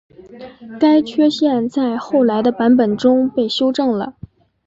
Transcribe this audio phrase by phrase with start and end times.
[0.79, 4.15] 该缺陷在后来的版本中被修正了。